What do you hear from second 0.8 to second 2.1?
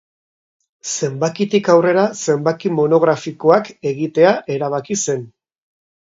Zenbakitik aurrera